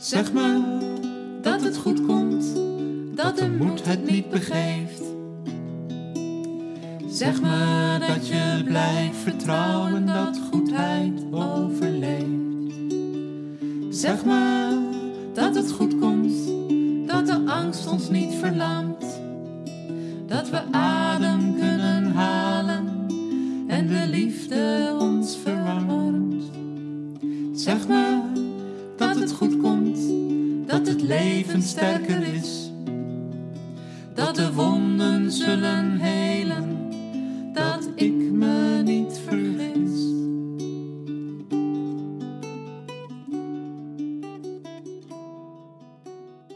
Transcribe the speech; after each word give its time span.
Zeg 0.00 0.32
me 0.32 0.62
dat 1.42 1.62
het 1.62 1.76
goed 1.76 2.06
komt, 2.06 2.44
dat 3.14 3.38
de 3.38 3.48
moed 3.48 3.84
het 3.84 4.10
niet 4.10 4.30
begeeft. 4.30 5.02
Zeg 7.08 7.42
me 7.42 7.96
dat 8.06 8.28
je 8.28 8.62
blijft 8.64 9.16
vertrouwen 9.16 10.06
dat 10.06 10.40
goedheid 10.50 11.20
overleeft. 11.30 12.84
Zeg 13.90 14.24
me 14.24 14.78
dat 15.34 15.54
het 15.54 15.72
goed 15.72 15.98
komt, 15.98 16.34
dat 17.06 17.26
de 17.26 17.42
angst 17.46 17.86
ons 17.86 18.08
niet 18.08 18.34
verlamt. 18.34 19.20
Dat 20.26 20.50
we 20.50 20.62
adem 20.70 21.29
leven 31.50 31.68
sterker 31.68 32.34
is. 32.34 32.70
Dat 34.14 34.34
de 34.34 34.52
wonden 34.52 35.30
zullen 35.30 35.98
helen, 35.98 36.90
dat 37.52 37.88
ik 37.94 38.12
me 38.12 38.82
niet 38.84 39.18
vergis. 39.18 40.08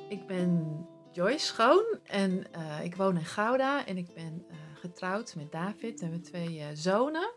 Ik 0.09 0.27
ben 0.27 0.87
Joyce 1.13 1.47
Schoon 1.47 1.99
en 2.05 2.53
eh, 2.53 2.85
ik 2.85 2.97
woon 2.97 3.17
in 3.17 3.25
Gouda 3.25 3.87
en 3.87 3.97
ik 3.97 4.15
ben 4.15 4.45
eh, 4.49 4.57
getrouwd 4.75 5.35
met 5.35 5.53
David. 5.53 6.01
We 6.01 6.07
hebben 6.07 6.23
twee 6.23 6.61
eh, 6.61 6.67
zonen. 6.73 7.35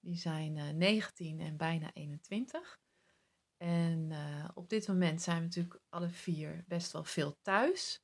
Die 0.00 0.16
zijn 0.16 0.56
eh, 0.56 0.68
19 0.68 1.40
en 1.40 1.56
bijna 1.56 1.90
21. 1.94 2.78
En 3.58 4.08
eh, 4.10 4.48
op 4.54 4.68
dit 4.68 4.88
moment 4.88 5.22
zijn 5.22 5.36
we 5.36 5.42
natuurlijk 5.42 5.80
alle 5.88 6.08
vier 6.08 6.64
best 6.66 6.92
wel 6.92 7.04
veel 7.04 7.38
thuis. 7.42 8.02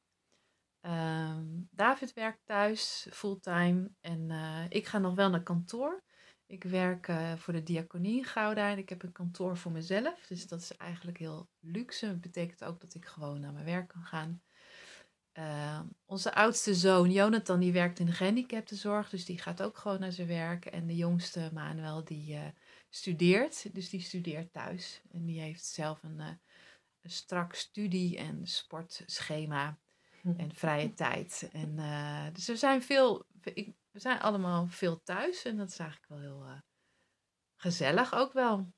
Ehm, 0.81 1.47
David 1.71 2.13
werkt 2.13 2.41
thuis 2.45 3.07
fulltime 3.11 3.91
en 4.01 4.31
eh, 4.31 4.65
ik 4.69 4.87
ga 4.87 4.99
nog 4.99 5.15
wel 5.15 5.31
naar 5.31 5.43
kantoor. 5.43 6.03
Ik 6.47 6.65
werk 6.65 7.09
eh, 7.09 7.37
voor 7.37 7.53
de 7.53 7.63
diaconie 7.63 8.17
in 8.17 8.25
Gouda 8.25 8.71
en 8.71 8.79
ik 8.79 8.89
heb 8.89 9.03
een 9.03 9.13
kantoor 9.13 9.57
voor 9.57 9.73
mezelf. 9.73 10.27
Dus 10.27 10.47
dat 10.47 10.61
is 10.61 10.77
eigenlijk 10.77 11.19
heel 11.19 11.49
luxe. 11.61 12.07
Dat 12.07 12.21
betekent 12.21 12.65
ook 12.65 12.81
dat 12.81 12.95
ik 12.95 13.05
gewoon 13.07 13.41
naar 13.41 13.53
mijn 13.53 13.65
werk 13.65 13.89
kan 13.89 14.03
gaan. 14.03 14.43
Eh, 15.35 15.81
onze 16.05 16.35
oudste 16.35 16.75
zoon 16.75 17.11
Jonathan 17.11 17.61
die 17.61 17.73
werkt 17.73 17.99
in 17.99 18.07
de 18.07 18.13
gehandicaptenzorg, 18.13 19.11
dus 19.11 19.25
die 19.25 19.39
gaat 19.39 19.63
ook 19.63 19.77
gewoon 19.77 20.01
naar 20.01 20.13
zijn 20.13 20.29
werk. 20.29 20.67
En 20.67 20.87
de 20.87 20.97
jongste 20.97 21.51
Manuel 21.53 22.05
die 22.05 22.35
eh, 22.35 22.47
studeert, 22.89 23.75
dus 23.75 23.91
die 23.91 24.01
studeert 24.01 24.53
thuis. 24.53 25.03
En 25.11 25.25
die 25.25 25.41
heeft 25.41 25.65
zelf 25.65 26.03
een, 26.03 26.21
eh, 26.21 26.29
een 27.01 27.11
strak 27.11 27.55
studie- 27.55 28.17
en 28.17 28.47
sportschema 28.47 29.79
en 30.37 30.55
vrije 30.55 30.93
tijd. 30.93 31.49
En, 31.53 31.79
eh, 31.79 32.27
dus 32.33 32.47
we 32.47 32.57
zijn, 32.57 32.83
veel, 32.83 33.27
ik, 33.43 33.75
we 33.91 33.99
zijn 34.01 34.21
allemaal 34.21 34.67
veel 34.67 35.03
thuis 35.03 35.45
en 35.45 35.57
dat 35.57 35.69
is 35.69 35.79
eigenlijk 35.79 36.11
wel 36.11 36.21
heel 36.21 36.63
gezellig 37.57 38.15
ook 38.15 38.33
wel. 38.33 38.73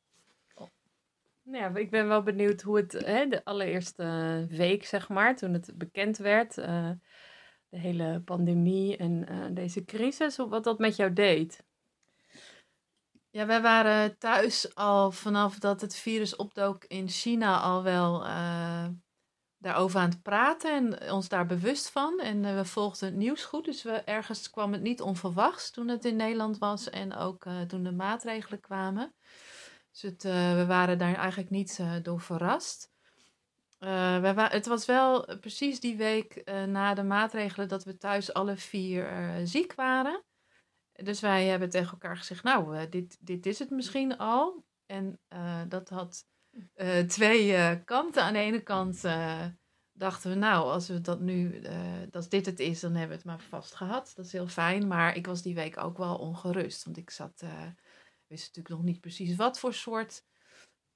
Nou 1.46 1.58
ja, 1.58 1.80
ik 1.80 1.90
ben 1.90 2.08
wel 2.08 2.22
benieuwd 2.22 2.62
hoe 2.62 2.76
het 2.76 2.92
hè, 2.92 3.26
de 3.26 3.44
allereerste 3.44 4.46
week, 4.48 4.84
zeg 4.84 5.08
maar, 5.08 5.36
toen 5.36 5.52
het 5.52 5.70
bekend 5.74 6.16
werd, 6.16 6.58
eh, 6.58 6.90
de 7.68 7.78
hele 7.78 8.22
pandemie 8.24 8.96
en 8.96 9.28
eh, 9.28 9.44
deze 9.50 9.84
crisis, 9.84 10.36
wat 10.36 10.64
dat 10.64 10.78
met 10.78 10.96
jou 10.96 11.12
deed. 11.12 11.64
Ja, 13.30 13.46
wij 13.46 13.62
waren 13.62 14.18
thuis 14.18 14.74
al 14.74 15.10
vanaf 15.10 15.58
dat 15.58 15.80
het 15.80 15.96
virus 15.96 16.36
opdook 16.36 16.84
in 16.84 17.08
China 17.08 17.60
al 17.60 17.82
wel 17.82 18.24
eh, 18.24 18.86
daarover 19.58 20.00
aan 20.00 20.10
het 20.10 20.22
praten 20.22 20.72
en 20.72 21.12
ons 21.12 21.28
daar 21.28 21.46
bewust 21.46 21.90
van. 21.90 22.20
En 22.20 22.56
we 22.56 22.64
volgden 22.64 23.08
het 23.08 23.16
nieuws 23.16 23.44
goed, 23.44 23.64
dus 23.64 23.82
we, 23.82 23.92
ergens 23.92 24.50
kwam 24.50 24.72
het 24.72 24.82
niet 24.82 25.00
onverwachts 25.00 25.70
toen 25.70 25.88
het 25.88 26.04
in 26.04 26.16
Nederland 26.16 26.58
was 26.58 26.90
en 26.90 27.14
ook 27.14 27.44
toen 27.66 27.82
de 27.82 27.92
maatregelen 27.92 28.60
kwamen. 28.60 29.14
Dus 30.00 30.14
eh, 30.24 30.54
we 30.54 30.66
waren 30.66 30.98
daar 30.98 31.14
eigenlijk 31.14 31.50
niet 31.50 31.78
eh, 31.78 31.94
door 32.02 32.20
verrast. 32.20 32.90
Eh, 33.78 34.34
wa- 34.34 34.48
het 34.50 34.66
was 34.66 34.86
wel 34.86 35.38
precies 35.38 35.80
die 35.80 35.96
week 35.96 36.42
na 36.66 36.94
de 36.94 37.02
maatregelen 37.02 37.68
dat 37.68 37.84
we 37.84 37.96
thuis 37.96 38.32
alle 38.32 38.56
vier 38.56 39.32
ziek 39.44 39.74
waren. 39.74 40.24
Dus 40.92 41.20
wij 41.20 41.46
hebben 41.46 41.70
tegen 41.70 41.90
elkaar 41.90 42.16
gezegd, 42.16 42.42
nou, 42.42 42.88
dit, 42.88 43.16
dit 43.20 43.46
is 43.46 43.58
het 43.58 43.70
misschien 43.70 44.18
al. 44.18 44.64
En 44.86 45.20
dat 45.68 45.88
had 45.88 46.24
twee 47.06 47.84
kanten. 47.84 48.22
Aan 48.22 48.32
de 48.32 48.38
ene 48.38 48.60
kant 48.60 49.02
dachten 49.92 50.30
we, 50.30 50.36
nou, 50.36 50.64
als 50.64 50.88
we 50.88 51.00
dat 51.00 51.20
nu, 51.20 51.62
als 52.12 52.28
dit 52.28 52.46
het 52.46 52.60
is, 52.60 52.80
dan 52.80 52.90
hebben 52.90 53.08
we 53.08 53.14
het 53.14 53.24
maar 53.24 53.40
vast 53.48 53.74
gehad. 53.74 54.12
Dat 54.14 54.24
is 54.24 54.32
heel 54.32 54.48
fijn. 54.48 54.86
Maar 54.86 55.16
ik 55.16 55.26
was 55.26 55.42
die 55.42 55.54
week 55.54 55.76
ook 55.76 55.98
wel 55.98 56.16
ongerust. 56.16 56.84
Want 56.84 56.96
ik 56.96 57.10
zat, 57.10 57.42
wist 58.28 58.46
natuurlijk 58.46 58.74
nog 58.74 58.84
niet 58.84 59.00
precies 59.00 59.36
wat 59.36 59.58
voor 59.58 59.74
soort, 59.74 60.24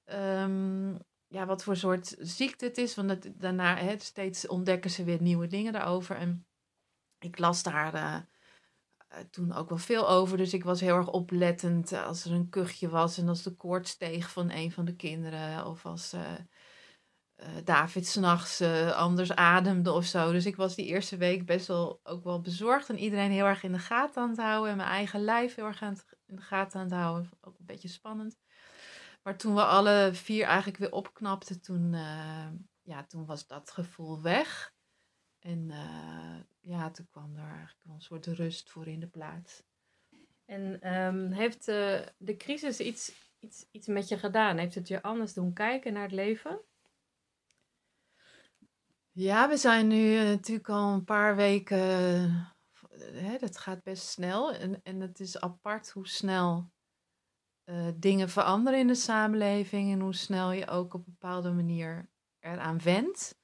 ehm, 0.03 0.93
ja, 1.27 1.45
wat 1.45 1.63
voor 1.63 1.75
soort 1.75 2.15
ziekte 2.19 2.65
het 2.65 2.77
is. 2.77 2.95
Want 2.95 3.39
daarna 3.41 3.97
steeds 3.97 4.47
ontdekken 4.47 4.91
ze 4.91 5.03
weer 5.03 5.21
nieuwe 5.21 5.47
dingen 5.47 5.73
daarover. 5.73 6.15
En 6.15 6.45
ik 7.19 7.37
las 7.37 7.63
daar 7.63 7.93
eh, 7.93 8.19
eh, 9.11 9.19
toen 9.31 9.53
ook 9.53 9.69
wel 9.69 9.77
veel 9.77 10.09
over. 10.09 10.37
Dus 10.37 10.53
ik 10.53 10.63
was 10.63 10.81
heel 10.81 10.95
erg 10.95 11.07
oplettend 11.11 11.91
eh, 11.91 12.05
als 12.05 12.25
er 12.25 12.31
een 12.31 12.49
kuchje 12.49 12.89
was 12.89 13.17
en 13.17 13.27
als 13.27 13.43
de 13.43 13.55
koorts 13.55 13.91
steeg 13.91 14.31
van 14.31 14.51
een 14.51 14.71
van 14.71 14.85
de 14.85 14.95
kinderen. 14.95 15.65
Of 15.65 15.85
als 15.85 16.13
eh, 16.13 16.29
David 17.63 18.07
s'nachts 18.07 18.61
anders 18.93 19.31
ademde 19.35 19.91
of 19.91 20.05
zo. 20.05 20.31
Dus 20.31 20.45
ik 20.45 20.55
was 20.55 20.75
die 20.75 20.85
eerste 20.85 21.17
week 21.17 21.45
best 21.45 21.67
wel 21.67 21.99
ook 22.03 22.23
wel 22.23 22.41
bezorgd. 22.41 22.89
En 22.89 22.97
iedereen 22.97 23.31
heel 23.31 23.45
erg 23.45 23.63
in 23.63 23.71
de 23.71 23.79
gaten 23.79 24.21
aan 24.21 24.29
het 24.29 24.39
houden. 24.39 24.71
En 24.71 24.77
mijn 24.77 24.89
eigen 24.89 25.23
lijf 25.23 25.55
heel 25.55 25.65
erg 25.65 25.81
aan 25.81 25.93
het, 25.93 26.05
in 26.31 26.37
de 26.37 26.41
gaten 26.41 26.79
aan 26.79 26.85
het 26.85 26.95
houden. 26.95 27.29
Ook 27.41 27.59
een 27.59 27.65
beetje 27.65 27.87
spannend. 27.87 28.37
Maar 29.23 29.37
toen 29.37 29.55
we 29.55 29.63
alle 29.63 30.09
vier 30.13 30.45
eigenlijk 30.45 30.77
weer 30.77 30.91
opknapten, 30.91 31.61
toen, 31.61 31.93
eh, 31.93 32.47
ja, 32.81 33.03
toen 33.03 33.25
was 33.25 33.47
dat 33.47 33.71
gevoel 33.71 34.21
weg. 34.21 34.73
En 35.39 35.71
eh, 35.71 36.39
ja, 36.59 36.91
toen 36.91 37.07
kwam 37.11 37.35
er 37.35 37.49
eigenlijk 37.49 37.85
een 37.85 38.01
soort 38.01 38.25
rust 38.25 38.69
voor 38.69 38.87
in 38.87 38.99
de 38.99 39.07
plaats. 39.07 39.63
En 40.45 40.81
ehm, 40.81 41.31
heeft 41.31 41.67
eh, 41.67 41.99
de 42.17 42.35
crisis 42.37 42.79
iets, 42.79 43.11
iets, 43.39 43.65
iets 43.71 43.87
met 43.87 44.07
je 44.07 44.17
gedaan? 44.17 44.57
Heeft 44.57 44.75
het 44.75 44.87
je 44.87 45.01
anders 45.01 45.33
doen 45.33 45.53
kijken 45.53 45.93
naar 45.93 46.03
het 46.03 46.11
leven? 46.11 46.61
Ja, 49.11 49.49
we 49.49 49.57
zijn 49.57 49.87
nu 49.87 50.23
natuurlijk 50.23 50.69
al 50.69 50.93
een 50.93 51.03
paar 51.03 51.35
weken. 51.35 52.50
Eh, 53.01 53.21
hè, 53.21 53.37
dat 53.37 53.57
gaat 53.57 53.83
best 53.83 54.07
snel. 54.07 54.53
En, 54.53 54.83
en 54.83 54.99
het 54.99 55.19
is 55.19 55.39
apart 55.39 55.89
hoe 55.89 56.07
snel 56.07 56.71
eh, 57.63 57.87
dingen 57.95 58.29
veranderen 58.29 58.79
in 58.79 58.87
de 58.87 58.95
samenleving. 58.95 59.91
En 59.91 59.99
hoe 59.99 60.15
snel 60.15 60.51
je 60.51 60.67
ook 60.67 60.93
op 60.93 61.07
een 61.07 61.17
bepaalde 61.19 61.51
manier 61.51 62.09
eraan 62.39 62.81
wendt. 62.81 63.39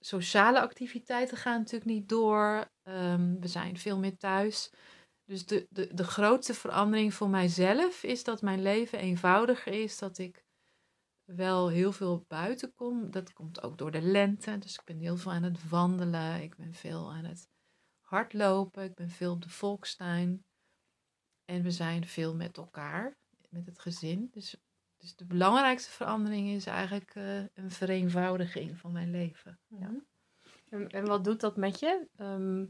Sociale 0.00 0.60
activiteiten 0.60 1.36
gaan 1.36 1.58
natuurlijk 1.58 1.90
niet 1.90 2.08
door. 2.08 2.70
Ehm, 2.82 3.40
we 3.40 3.48
zijn 3.48 3.78
veel 3.78 3.98
meer 3.98 4.16
thuis. 4.16 4.70
Dus 5.24 5.46
de, 5.46 5.66
de, 5.70 5.94
de 5.94 6.04
grootste 6.04 6.54
verandering 6.54 7.14
voor 7.14 7.28
mijzelf 7.28 8.02
is 8.02 8.24
dat 8.24 8.42
mijn 8.42 8.62
leven 8.62 8.98
eenvoudiger 8.98 9.72
is. 9.72 9.98
Dat 9.98 10.18
ik 10.18 10.44
wel 11.24 11.68
heel 11.68 11.92
veel 11.92 12.24
buiten 12.28 12.74
kom. 12.74 13.10
Dat 13.10 13.32
komt 13.32 13.62
ook 13.62 13.78
door 13.78 13.90
de 13.90 14.02
lente. 14.02 14.58
Dus 14.58 14.74
ik 14.74 14.84
ben 14.84 14.98
heel 14.98 15.16
veel 15.16 15.32
aan 15.32 15.42
het 15.42 15.68
wandelen. 15.68 16.42
Ik 16.42 16.56
ben 16.56 16.74
veel 16.74 17.12
aan 17.12 17.24
het 17.24 17.48
hardlopen. 18.10 18.84
Ik 18.84 18.94
ben 18.94 19.10
veel 19.10 19.32
op 19.32 19.42
de 19.42 19.48
volkstuin. 19.48 20.44
En 21.44 21.62
we 21.62 21.70
zijn 21.70 22.06
veel 22.06 22.34
met 22.34 22.56
elkaar, 22.56 23.16
met 23.48 23.66
het 23.66 23.78
gezin. 23.78 24.28
Dus, 24.30 24.56
dus 24.96 25.16
de 25.16 25.24
belangrijkste 25.24 25.90
verandering 25.90 26.48
is 26.48 26.66
eigenlijk 26.66 27.14
eh, 27.14 27.38
een 27.38 27.70
vereenvoudiging 27.70 28.78
van 28.78 28.92
mijn 28.92 29.10
leven. 29.10 29.58
Ja. 29.66 29.88
Mhm. 29.88 29.98
En, 30.68 30.88
en 30.88 31.06
wat 31.06 31.24
doet 31.24 31.40
dat 31.40 31.56
met 31.56 31.78
je? 31.78 32.08
Ehm, 32.16 32.66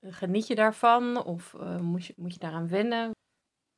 geniet 0.00 0.46
je 0.46 0.54
daarvan 0.54 1.24
of 1.24 1.54
eh, 1.54 1.80
moet, 1.80 2.06
je, 2.06 2.14
moet 2.16 2.32
je 2.32 2.38
daaraan 2.38 2.68
wennen? 2.68 3.10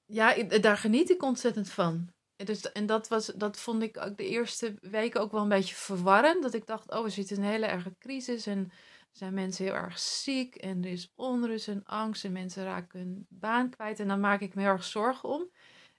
Ja, 0.05 0.43
daar 0.43 0.77
geniet 0.77 1.11
ik 1.11 1.23
ontzettend 1.23 1.71
van. 1.71 2.09
En 2.37 2.47
Dus, 2.47 2.73
en 2.73 2.87
dat, 2.87 3.09
was, 3.09 3.27
dat 3.27 3.61
vond 3.61 3.83
ik 3.83 3.97
ook 3.97 4.17
de 4.17 4.29
eerste 4.29 4.75
weken 4.81 5.21
ook 5.21 5.33
wel 5.33 5.43
een 5.43 5.49
beetje 5.49 5.75
verwarrend. 5.75 6.43
Dat 6.43 6.55
ik 6.55 6.67
dacht, 6.67 6.91
oh, 6.91 7.03
we 7.03 7.11
zitten 7.11 7.37
in 7.37 7.43
een 7.43 7.49
hele 7.49 7.67
erge 7.67 7.95
crisis. 7.99 8.47
En 8.47 8.71
zijn 9.13 9.35
mensen 9.35 9.65
heel 9.65 9.75
erg 9.75 9.99
ziek. 9.99 10.55
En 10.55 10.85
er 10.85 10.91
is 10.91 11.13
onrust 11.15 11.69
en 11.69 11.85
angst. 11.85 12.25
En 12.25 12.33
mensen 12.33 12.65
raken 12.65 12.99
hun 12.99 13.27
baan 13.29 13.71
kwijt. 13.71 14.01
En 14.01 14.09
daar 14.09 14.19
maak 14.19 14.41
ik 14.41 14.55
me 14.55 14.63
heel 14.63 14.71
erg 14.71 14.85
zorgen 14.85 15.29
om. 15.29 15.51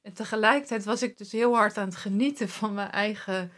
En 0.01 0.13
tegelijkertijd 0.13 0.83
was 0.83 1.01
ik 1.01 1.17
dus 1.17 1.31
heel 1.31 1.55
hard 1.55 1.77
aan 1.77 1.87
het 1.87 1.95
genieten 1.95 2.49
van 2.49 2.73
mijn 2.73 2.91
eigen 2.91 3.51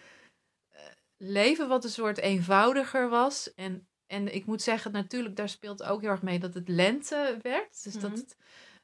eh, 0.69 0.81
leven. 1.17 1.67
Wat 1.67 1.83
een 1.83 1.89
soort 1.89 2.17
eenvoudiger 2.17 3.09
was. 3.09 3.53
En, 3.53 3.87
en 4.05 4.33
ik 4.35 4.45
moet 4.45 4.61
zeggen, 4.61 4.91
natuurlijk, 4.91 5.35
daar 5.35 5.49
speelt 5.49 5.83
ook 5.83 6.01
heel 6.01 6.09
erg 6.09 6.21
mee 6.21 6.39
dat 6.39 6.53
het 6.53 6.67
lente 6.67 7.37
werd. 7.41 7.83
Dus 7.83 7.93
dat 7.93 8.11
Mhm. 8.11 8.19
het 8.19 8.37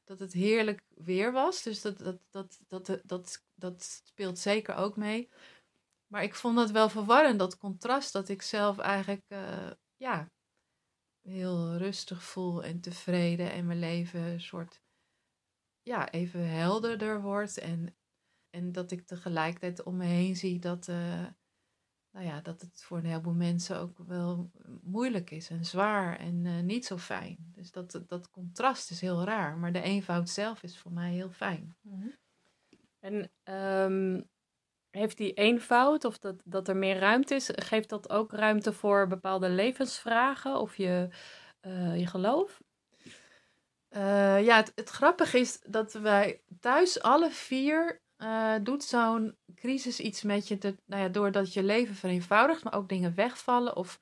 dat 0.07 0.19
het 0.19 0.33
heerlijk 0.33 0.81
weer 0.95 1.31
was. 1.31 1.63
Dus 1.63 1.81
dat, 1.81 1.97
dat, 1.97 2.19
dat, 2.29 2.59
dat, 2.67 2.85
dat, 2.85 3.01
dat, 3.03 3.43
dat 3.55 3.83
speelt 3.83 4.39
zeker 4.39 4.75
ook 4.75 4.97
mee. 4.97 5.29
maar 6.07 6.23
ik 6.23 6.35
vond 6.35 6.55
dat 6.55 6.71
wel 6.71 6.89
verwarrend, 6.89 7.39
dat 7.39 7.57
contrast, 7.57 8.13
dat 8.13 8.29
ik 8.29 8.41
zelf 8.41 8.77
eigenlijk, 8.77 9.21
uh, 9.27 9.71
ja, 9.95 10.31
heel 11.27 11.77
rustig 11.77 12.23
voel 12.23 12.63
en 12.63 12.79
tevreden 12.79 13.51
en 13.51 13.65
mijn 13.65 13.79
leven 13.79 14.21
een 14.21 14.41
soort, 14.41 14.81
ja, 15.81 16.11
even 16.11 16.49
helderder 16.49 17.21
wordt. 17.21 17.57
En, 17.57 17.95
en 18.49 18.71
dat 18.71 18.91
ik 18.91 19.05
tegelijkertijd 19.05 19.83
om 19.83 19.97
me 19.97 20.05
heen 20.05 20.35
zie 20.35 20.59
dat, 20.59 20.87
uh, 20.87 21.25
nou 22.11 22.25
ja, 22.25 22.41
dat 22.41 22.61
het 22.61 22.83
voor 22.83 22.97
een 22.97 23.05
heleboel 23.05 23.33
mensen 23.33 23.79
ook 23.79 23.97
wel 23.97 24.51
moeilijk 24.81 25.31
is 25.31 25.49
en 25.49 25.65
zwaar 25.65 26.19
en 26.19 26.45
uh, 26.45 26.59
niet 26.59 26.85
zo 26.85 26.97
fijn. 26.97 27.37
Dus 27.53 27.71
dat, 27.71 28.03
dat 28.07 28.29
contrast 28.29 28.91
is 28.91 29.01
heel 29.01 29.23
raar, 29.23 29.57
maar 29.57 29.73
de 29.73 29.81
eenvoud 29.81 30.29
zelf 30.29 30.63
is 30.63 30.79
voor 30.79 30.91
mij 30.91 31.13
heel 31.13 31.31
fijn. 31.31 31.77
Mm 31.81 32.15
En 32.99 33.31
um, 33.43 34.29
heeft 34.97 35.17
die 35.17 35.33
eenvoud 35.33 36.05
of 36.05 36.17
dat, 36.17 36.41
dat 36.43 36.67
er 36.67 36.77
meer 36.77 36.99
ruimte 36.99 37.35
is, 37.35 37.49
geeft 37.55 37.89
dat 37.89 38.09
ook 38.09 38.31
ruimte 38.31 38.73
voor 38.73 39.07
bepaalde 39.07 39.49
levensvragen 39.49 40.59
of 40.59 40.77
je, 40.77 41.07
uh, 41.61 41.99
je 41.99 42.07
geloof? 42.07 42.61
Uh, 43.89 44.45
ja, 44.45 44.55
het, 44.55 44.71
het, 44.75 44.89
grappige 44.89 45.39
is 45.39 45.59
dat 45.61 45.93
wij 45.93 46.41
thuis 46.59 47.01
alle 47.01 47.29
vier 47.31 48.01
uh, 48.17 48.53
doet 48.61 48.83
zo'n 48.83 49.35
crisis 49.55 49.99
iets 49.99 50.23
met 50.23 50.47
je, 50.47 50.57
te, 50.57 50.75
nou 50.85 51.01
ja, 51.01 51.09
doordat 51.09 51.53
je 51.53 51.63
leven 51.63 51.95
vereenvoudigt, 51.95 52.63
maar 52.63 52.73
ook 52.73 52.89
dingen 52.89 53.15
wegvallen 53.15 53.75
of 53.75 53.99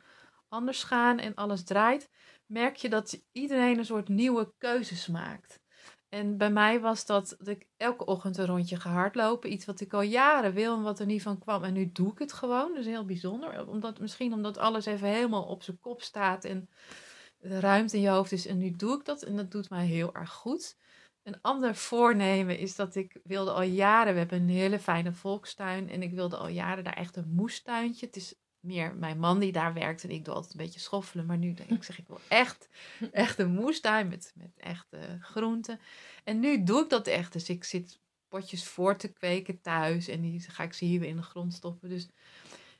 anders 0.49 0.83
gaan 0.83 1.19
en 1.19 1.35
alles 1.35 1.63
draait, 1.63 2.09
merk 2.45 2.75
je 2.75 2.89
dat 2.89 3.21
iedereen 3.31 3.77
een 3.77 3.85
soort 3.85 4.07
nieuwe 4.07 4.53
keuzes 4.57 5.07
maakt. 5.07 5.59
En 6.15 6.37
bij 6.37 6.51
mij 6.51 6.79
was 6.79 7.05
dat, 7.05 7.35
dat 7.37 7.47
ik 7.47 7.67
elke 7.77 8.05
ochtend 8.05 8.37
een 8.37 8.45
rondje 8.45 8.79
ga 8.79 8.89
hardlopen. 8.89 9.51
Iets 9.51 9.65
wat 9.65 9.79
ik 9.79 9.93
al 9.93 10.01
jaren 10.01 10.53
wil 10.53 10.75
en 10.75 10.81
wat 10.81 10.99
er 10.99 11.05
niet 11.05 11.21
van 11.21 11.39
kwam. 11.39 11.63
En 11.63 11.73
nu 11.73 11.91
doe 11.91 12.11
ik 12.11 12.19
het 12.19 12.33
gewoon. 12.33 12.73
Dus 12.73 12.85
heel 12.85 13.05
bijzonder. 13.05 13.67
Omdat, 13.67 13.99
misschien 13.99 14.33
omdat 14.33 14.57
alles 14.57 14.85
even 14.85 15.07
helemaal 15.07 15.43
op 15.43 15.63
zijn 15.63 15.79
kop 15.79 16.01
staat 16.01 16.43
en 16.45 16.69
de 17.37 17.59
ruimte 17.59 17.95
in 17.95 18.01
je 18.01 18.09
hoofd 18.09 18.31
is. 18.31 18.47
En 18.47 18.57
nu 18.57 18.71
doe 18.71 18.97
ik 18.97 19.05
dat 19.05 19.23
en 19.23 19.35
dat 19.35 19.51
doet 19.51 19.69
mij 19.69 19.85
heel 19.85 20.13
erg 20.13 20.31
goed. 20.31 20.77
Een 21.23 21.41
ander 21.41 21.75
voornemen 21.75 22.57
is 22.57 22.75
dat 22.75 22.95
ik 22.95 23.19
wilde 23.23 23.51
al 23.51 23.61
jaren, 23.61 24.13
we 24.13 24.19
hebben 24.19 24.41
een 24.41 24.49
hele 24.49 24.79
fijne 24.79 25.13
volkstuin. 25.13 25.89
En 25.89 26.01
ik 26.01 26.13
wilde 26.13 26.37
al 26.37 26.47
jaren 26.47 26.83
daar 26.83 26.97
echt 26.97 27.15
een 27.15 27.33
moestuintje. 27.33 28.05
Het 28.05 28.15
is 28.15 28.35
meer 28.65 28.95
mijn 28.95 29.19
man 29.19 29.39
die 29.39 29.51
daar 29.51 29.73
werkt 29.73 30.03
en 30.03 30.09
ik 30.09 30.25
doe 30.25 30.33
altijd 30.33 30.53
een 30.53 30.65
beetje 30.65 30.79
schoffelen. 30.79 31.25
Maar 31.25 31.37
nu 31.37 31.53
denk 31.53 31.69
ik, 31.69 31.83
zeg 31.89 31.99
ik 31.99 32.07
wil 32.07 32.19
echt, 32.27 32.69
echt 33.11 33.39
een 33.39 33.51
moestuin 33.51 34.07
met, 34.07 34.33
met 34.35 34.51
echte 34.57 35.17
groenten. 35.21 35.79
En 36.23 36.39
nu 36.39 36.63
doe 36.63 36.83
ik 36.83 36.89
dat 36.89 37.07
echt. 37.07 37.33
Dus 37.33 37.49
ik 37.49 37.63
zit 37.63 37.99
potjes 38.27 38.67
voor 38.67 38.97
te 38.97 39.11
kweken 39.11 39.61
thuis 39.61 40.07
en 40.07 40.21
die 40.21 40.39
ga 40.39 40.63
ik 40.63 40.73
ze 40.73 40.85
hier 40.85 40.99
weer 40.99 41.09
in 41.09 41.15
de 41.15 41.21
grond 41.21 41.53
stoppen. 41.53 41.89
Dus, 41.89 42.07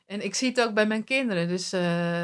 en 0.06 0.24
ik 0.24 0.36
zie 0.36 0.50
het 0.50 0.62
ook 0.62 0.74
bij 0.74 0.88
mijn 0.88 1.04
kinderen. 1.04 1.48
Dus 1.48 1.74
uh, 1.74 1.80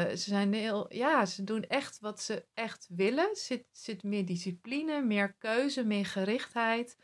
ze 0.08 0.16
zijn 0.16 0.52
heel, 0.52 0.94
ja, 0.94 1.26
ze 1.26 1.44
doen 1.44 1.64
echt 1.64 1.98
wat 2.00 2.22
ze 2.22 2.44
echt 2.54 2.88
willen. 2.90 3.28
Zit, 3.32 3.64
zit 3.70 4.02
meer 4.02 4.26
discipline, 4.26 5.02
meer 5.02 5.34
keuze, 5.38 5.84
meer 5.84 6.06
gerichtheid. 6.06 6.96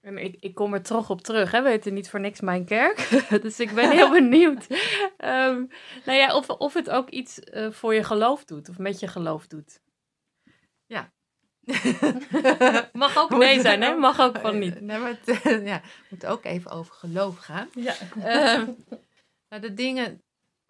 En 0.00 0.18
ik, 0.18 0.36
ik 0.40 0.54
kom 0.54 0.74
er 0.74 0.82
toch 0.82 1.10
op 1.10 1.20
terug. 1.20 1.50
Hè? 1.50 1.62
We 1.62 1.68
weten 1.68 1.94
niet 1.94 2.10
voor 2.10 2.20
niks 2.20 2.40
mijn 2.40 2.64
kerk. 2.64 3.08
dus 3.42 3.60
ik 3.60 3.74
ben 3.74 3.90
heel 3.90 4.10
benieuwd. 4.10 4.66
Um, 5.18 5.70
nou 6.04 6.18
ja, 6.18 6.34
of, 6.34 6.48
of 6.48 6.74
het 6.74 6.90
ook 6.90 7.10
iets 7.10 7.40
uh, 7.52 7.70
voor 7.70 7.94
je 7.94 8.04
geloof 8.04 8.44
doet. 8.44 8.68
Of 8.68 8.78
met 8.78 9.00
je 9.00 9.08
geloof 9.08 9.46
doet. 9.46 9.80
Ja. 10.86 11.12
Mag 12.92 13.16
ook 13.16 13.30
nee 13.30 13.60
zijn, 13.60 13.82
hè? 13.82 13.96
Mag 13.96 14.20
ook 14.20 14.38
van 14.38 14.58
niet. 14.58 14.80
Nee, 14.80 14.98
maar 14.98 15.18
het 15.22 15.42
ja, 15.64 15.82
moet 16.08 16.26
ook 16.26 16.44
even 16.44 16.70
over 16.70 16.94
geloof 16.94 17.36
gaan. 17.36 17.68
Ja. 17.74 17.94
Um, 18.56 18.84
nou, 19.48 19.62
de 19.62 19.74
dingen 19.74 20.22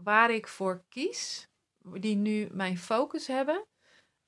waar 0.03 0.31
ik 0.31 0.47
voor 0.49 0.85
kies, 0.89 1.49
die 1.79 2.17
nu 2.17 2.49
mijn 2.53 2.79
focus 2.79 3.27
hebben, 3.27 3.65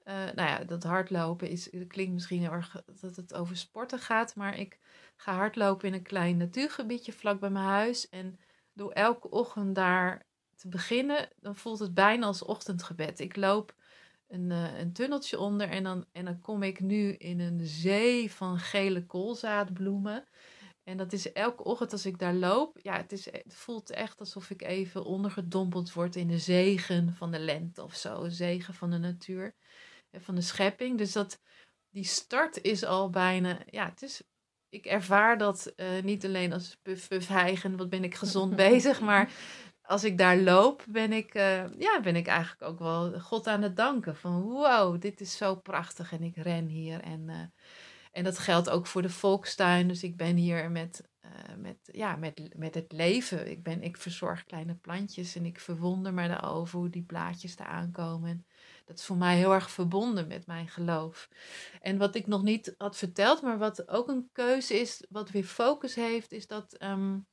uh, 0.05 0.15
nou 0.15 0.49
ja, 0.49 0.65
dat 0.65 0.83
hardlopen 0.83 1.49
is, 1.49 1.71
dat 1.71 1.87
klinkt 1.87 2.13
misschien 2.13 2.41
heel 2.41 2.53
erg 2.53 2.83
dat 3.01 3.17
het 3.17 3.35
over 3.35 3.57
sporten 3.57 3.99
gaat, 3.99 4.37
maar 4.37 4.59
ik 4.59 4.79
ga 5.17 5.35
hardlopen 5.35 5.89
in 5.89 5.95
een 5.95 6.03
klein 6.03 6.37
natuurgebiedje 6.37 7.13
vlak 7.13 7.41
bij 7.41 7.51
mijn 7.51 7.65
huis. 7.65 8.09
En 8.09 8.39
door 8.73 8.93
elke 8.93 9.31
ochtend 9.31 9.75
daar 9.75 10.27
te 10.57 10.69
beginnen, 10.69 11.29
dan 11.41 11.57
voelt 11.57 11.79
het 11.79 11.95
bijna 11.95 12.27
als 12.27 12.43
ochtendgebed. 12.43 13.21
Ik 13.21 13.37
loop 13.37 13.75
een, 14.29 14.51
uh, 14.51 14.79
een 14.79 14.93
tunneltje 14.93 15.39
onder 15.39 15.69
en 15.69 15.83
dan, 15.83 16.07
en 16.13 16.25
dan 16.25 16.41
kom 16.41 16.63
ik 16.63 16.81
nu 16.81 17.13
in 17.13 17.41
een 17.41 17.61
zee 17.67 18.33
van 18.33 18.59
gele 18.59 19.07
koolzaadbloemen. 19.07 20.25
En 20.85 20.97
dat 20.97 21.13
is 21.13 21.33
elke 21.33 21.65
ochtend 21.65 21.93
als 21.93 22.07
ik 22.07 22.19
daar 22.19 22.35
loop. 22.35 22.79
Ja, 22.83 22.97
het, 22.97 23.13
is, 23.13 23.25
het 23.25 23.55
voelt 23.55 23.91
echt 23.91 24.21
alsof 24.21 24.51
ik 24.51 24.63
even 24.63 25.05
ondergedompeld 25.05 25.93
word 25.93 26.17
in 26.17 26.29
de 26.29 26.39
zegen 26.39 27.15
van 27.15 27.31
de 27.31 27.39
lente 27.39 27.83
of 27.83 27.95
zo. 27.95 28.23
Een 28.23 28.31
zegen 28.31 28.75
van 28.75 28.91
de 28.91 28.99
natuur 28.99 29.55
van 30.21 30.35
de 30.35 30.41
schepping. 30.41 30.99
Dus 30.99 31.13
dat, 31.13 31.41
die 31.91 32.05
start 32.05 32.63
is 32.63 32.85
al 32.85 33.11
bijna, 33.11 33.59
ja, 33.67 33.89
het 33.89 34.03
is, 34.03 34.23
ik 34.69 34.87
ervaar 34.87 35.39
dat 35.39 35.73
uh, 35.77 36.03
niet 36.03 36.25
alleen 36.25 36.53
als 36.53 36.79
puff, 36.83 37.09
puff, 37.09 37.29
hijgen, 37.29 37.77
wat 37.77 37.89
ben 37.89 38.05
ik 38.05 38.15
gezond 38.15 38.57
bezig, 38.67 39.01
maar 39.01 39.31
als 39.83 40.05
ik 40.05 40.19
daar 40.19 40.37
loop, 40.37 40.85
ben 40.89 41.13
ik, 41.13 41.35
uh, 41.35 41.79
ja, 41.79 42.01
ben 42.03 42.17
ik 42.17 42.27
eigenlijk 42.27 42.63
ook 42.63 42.79
wel 42.79 43.21
God 43.21 43.47
aan 43.47 43.63
het 43.63 43.77
danken. 43.77 44.17
Van 44.17 44.43
wow, 44.43 45.01
dit 45.01 45.21
is 45.21 45.37
zo 45.37 45.55
prachtig 45.55 46.13
en 46.13 46.23
ik 46.23 46.37
ren 46.37 46.67
hier. 46.67 47.01
En, 47.01 47.29
uh, 47.29 47.37
en 48.13 48.25
dat 48.25 48.39
geldt 48.39 48.71
ook 48.71 48.87
voor 48.87 49.03
de 49.03 49.11
volkstuin. 49.11 49.89
Dus 49.89 50.03
ik 50.03 50.17
ben 50.17 50.37
hier 50.37 50.71
met, 50.71 51.09
met, 51.57 51.77
ja, 51.83 52.17
met, 52.17 52.57
met 52.57 52.75
het 52.75 52.93
leven. 52.93 53.51
Ik, 53.51 53.63
ben, 53.63 53.83
ik 53.83 53.97
verzorg 53.97 54.45
kleine 54.45 54.75
plantjes 54.75 55.37
en 55.37 55.45
ik 55.45 55.61
verwonder 55.61 56.15
me 56.15 56.29
daarover 56.29 56.79
hoe 56.79 56.91
die 56.91 57.03
blaadjes 57.03 57.57
daar 57.57 57.67
aankomen. 57.67 58.47
Dat 58.85 58.99
is 58.99 59.05
voor 59.05 59.17
mij 59.17 59.37
heel 59.37 59.53
erg 59.53 59.71
verbonden 59.71 60.27
met 60.27 60.47
mijn 60.47 60.69
geloof. 60.69 61.29
En 61.81 61.99
wat 61.99 62.15
ik 62.15 62.27
nog 62.27 62.43
niet 62.43 62.75
had 62.79 62.97
verteld, 62.97 63.43
maar 63.43 63.59
wat 63.59 63.89
ook 63.89 64.09
een 64.09 64.29
keuze 64.33 64.81
is, 64.81 65.05
wat 65.09 65.31
weer 65.31 65.45
focus 65.45 65.95
heeft, 65.95 66.33
is 66.33 66.47
dat 66.47 66.83
um, 66.83 67.27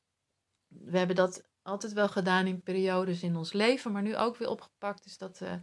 we 0.68 0.98
hebben 0.98 1.16
dat 1.16 1.48
altijd 1.62 1.94
wel 1.94 2.10
gedaan 2.10 2.48
in 2.48 2.62
periodes 2.62 3.24
in 3.24 3.36
ons 3.36 3.54
leven, 3.54 3.92
maar 3.92 4.02
nu 4.02 4.18
ook 4.18 4.38
weer 4.38 4.50
opgepakt 4.50 5.06
is 5.06 5.18
dat 5.18 5.40
uh, 5.42 5.54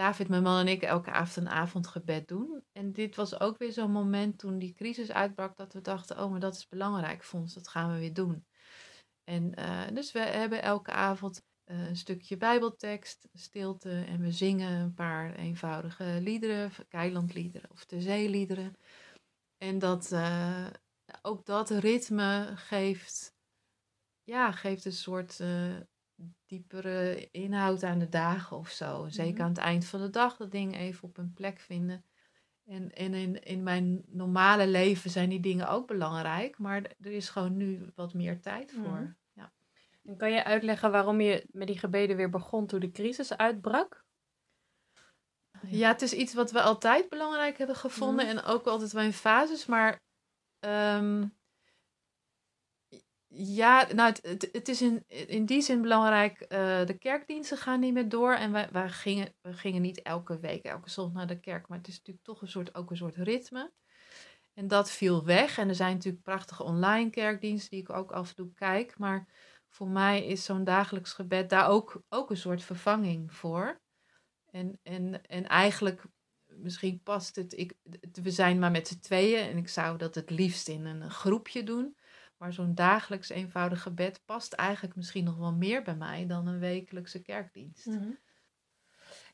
David, 0.00 0.28
mijn 0.28 0.42
man 0.42 0.58
en 0.58 0.68
ik 0.68 0.82
elke 0.82 1.10
avond 1.10 1.36
een 1.36 1.52
avondgebed 1.52 2.28
doen. 2.28 2.62
En 2.72 2.92
dit 2.92 3.16
was 3.16 3.40
ook 3.40 3.58
weer 3.58 3.72
zo'n 3.72 3.92
moment 3.92 4.38
toen 4.38 4.58
die 4.58 4.72
crisis 4.72 5.12
uitbrak 5.12 5.56
dat 5.56 5.72
we 5.72 5.80
dachten, 5.80 6.18
oh, 6.22 6.30
maar 6.30 6.40
dat 6.40 6.54
is 6.54 6.68
belangrijk 6.68 7.22
voor 7.22 7.40
ons, 7.40 7.54
dat 7.54 7.68
gaan 7.68 7.92
we 7.92 7.98
weer 7.98 8.14
doen. 8.14 8.46
En 9.24 9.52
uh, 9.58 9.86
dus 9.92 10.12
we 10.12 10.18
hebben 10.18 10.62
elke 10.62 10.90
avond 10.90 11.44
uh, 11.64 11.88
een 11.88 11.96
stukje 11.96 12.36
bijbeltekst, 12.36 13.28
stilte 13.32 14.04
en 14.08 14.20
we 14.20 14.32
zingen 14.32 14.80
een 14.80 14.94
paar 14.94 15.34
eenvoudige 15.34 16.18
liederen, 16.20 16.70
keilandliederen 16.88 17.70
of 17.70 17.86
de 17.86 18.00
zeeliederen. 18.00 18.76
En 19.58 19.78
dat, 19.78 20.12
uh, 20.12 20.66
ook 21.22 21.46
dat 21.46 21.70
ritme 21.70 22.52
geeft, 22.54 23.34
ja, 24.22 24.52
geeft 24.52 24.84
een 24.84 24.92
soort 24.92 25.40
diepere 26.46 27.28
inhoud 27.30 27.82
aan 27.82 27.98
de 27.98 28.08
dagen 28.08 28.56
of 28.56 28.68
zo. 28.68 29.08
Zeker 29.08 29.30
mm-hmm. 29.30 29.44
aan 29.44 29.50
het 29.50 29.58
eind 29.58 29.84
van 29.84 30.00
de 30.00 30.10
dag 30.10 30.36
dat 30.36 30.50
dingen 30.50 30.80
even 30.80 31.08
op 31.08 31.18
een 31.18 31.32
plek 31.32 31.60
vinden. 31.60 32.04
En, 32.66 32.92
en 32.92 33.14
in, 33.14 33.42
in 33.42 33.62
mijn 33.62 34.02
normale 34.06 34.66
leven 34.66 35.10
zijn 35.10 35.28
die 35.28 35.40
dingen 35.40 35.68
ook 35.68 35.86
belangrijk, 35.86 36.58
maar 36.58 36.82
er 37.00 37.12
is 37.12 37.28
gewoon 37.28 37.56
nu 37.56 37.92
wat 37.94 38.14
meer 38.14 38.40
tijd 38.40 38.72
voor. 38.72 38.98
Mm. 38.98 39.18
En 40.04 40.16
kan 40.16 40.32
je 40.32 40.44
uitleggen 40.44 40.90
waarom 40.90 41.20
je 41.20 41.46
met 41.52 41.66
die 41.66 41.78
gebeden 41.78 42.16
weer 42.16 42.30
begon 42.30 42.66
toen 42.66 42.80
de 42.80 42.90
crisis 42.90 43.36
uitbrak? 43.36 44.04
Ja, 45.66 45.88
het 45.88 46.02
is 46.02 46.12
iets 46.12 46.34
wat 46.34 46.50
we 46.50 46.62
altijd 46.62 47.08
belangrijk 47.08 47.58
hebben 47.58 47.76
gevonden 47.76 48.24
mm. 48.24 48.30
en 48.30 48.42
ook 48.42 48.66
altijd 48.66 48.92
wel 48.92 49.02
in 49.02 49.12
fases, 49.12 49.66
maar 49.66 50.00
um, 50.60 51.38
ja, 53.32 53.86
nou, 53.94 54.14
het, 54.22 54.48
het, 54.52 54.68
is 54.68 54.82
in, 54.82 55.04
in 55.06 55.46
die 55.46 55.60
zin 55.60 55.82
belangrijk. 55.82 56.40
Uh, 56.40 56.86
de 56.86 56.96
kerkdiensten 56.98 57.58
gaan 57.58 57.80
niet 57.80 57.92
meer 57.92 58.08
door. 58.08 58.34
En 58.34 58.52
wij, 58.52 58.68
wij 58.72 58.88
gingen, 58.88 59.34
we 59.40 59.52
gingen 59.52 59.82
niet 59.82 60.02
elke 60.02 60.38
week, 60.38 60.64
elke 60.64 60.90
zondag 60.90 61.14
naar 61.14 61.26
de 61.26 61.40
kerk. 61.40 61.68
Maar 61.68 61.78
het 61.78 61.88
is 61.88 61.96
natuurlijk 61.96 62.26
toch 62.26 62.42
een 62.42 62.48
soort, 62.48 62.74
ook 62.74 62.90
een 62.90 62.96
soort 62.96 63.16
ritme. 63.16 63.72
En 64.54 64.68
dat 64.68 64.90
viel 64.90 65.24
weg. 65.24 65.58
En 65.58 65.68
er 65.68 65.74
zijn 65.74 65.94
natuurlijk 65.94 66.22
prachtige 66.22 66.62
online 66.62 67.10
kerkdiensten 67.10 67.70
die 67.70 67.80
ik 67.80 67.90
ook 67.90 68.12
af 68.12 68.28
en 68.28 68.34
toe 68.34 68.52
kijk. 68.54 68.98
Maar 68.98 69.28
voor 69.68 69.88
mij 69.88 70.26
is 70.26 70.44
zo'n 70.44 70.64
dagelijks 70.64 71.12
gebed 71.12 71.50
daar 71.50 71.68
ook, 71.68 72.02
ook 72.08 72.30
een 72.30 72.36
soort 72.36 72.62
vervanging 72.62 73.34
voor. 73.34 73.80
En, 74.50 74.78
en, 74.82 75.26
en 75.26 75.46
eigenlijk, 75.46 76.04
misschien 76.46 77.02
past 77.02 77.36
het, 77.36 77.58
ik, 77.58 77.74
we 78.22 78.30
zijn 78.30 78.58
maar 78.58 78.70
met 78.70 78.88
z'n 78.88 78.98
tweeën 78.98 79.48
en 79.48 79.56
ik 79.56 79.68
zou 79.68 79.98
dat 79.98 80.14
het 80.14 80.30
liefst 80.30 80.68
in 80.68 80.84
een 80.84 81.10
groepje 81.10 81.62
doen. 81.62 81.96
Maar 82.40 82.52
zo'n 82.52 82.74
dagelijks 82.74 83.28
eenvoudig 83.28 83.82
gebed 83.82 84.22
past 84.24 84.52
eigenlijk 84.52 84.96
misschien 84.96 85.24
nog 85.24 85.36
wel 85.36 85.52
meer 85.52 85.82
bij 85.82 85.96
mij 85.96 86.26
dan 86.26 86.46
een 86.46 86.58
wekelijkse 86.58 87.22
kerkdienst. 87.22 87.84
-hmm. 87.84 88.18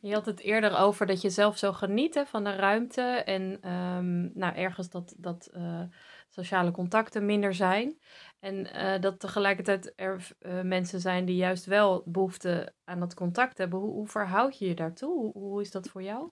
Je 0.00 0.14
had 0.14 0.26
het 0.26 0.40
eerder 0.40 0.76
over 0.76 1.06
dat 1.06 1.20
je 1.20 1.30
zelf 1.30 1.58
zo 1.58 1.72
geniet 1.72 2.22
van 2.26 2.44
de 2.44 2.54
ruimte 2.54 3.02
en 3.02 3.58
ehm, 3.60 4.38
nou, 4.38 4.54
ergens 4.54 4.90
dat, 4.90 5.14
dat 5.16 5.50
uh, 5.56 5.82
sociale 6.28 6.70
contacten 6.70 7.26
minder 7.26 7.54
zijn. 7.54 7.98
En 8.40 8.76
uh, 8.76 9.00
dat 9.00 9.20
tegelijkertijd 9.20 9.92
er 9.96 10.28
uh, 10.40 10.60
mensen 10.60 11.00
zijn 11.00 11.24
die 11.24 11.36
juist 11.36 11.64
wel 11.64 12.02
behoefte 12.06 12.74
aan 12.84 13.00
dat 13.00 13.14
contact 13.14 13.58
hebben. 13.58 13.78
Hoe, 13.78 13.92
hoe 13.92 14.08
verhoud 14.08 14.58
je 14.58 14.66
je 14.66 14.74
daartoe? 14.74 15.32
Hoe, 15.32 15.60
is 15.60 15.70
dat 15.70 15.88
voor 15.88 16.02
jou? 16.02 16.30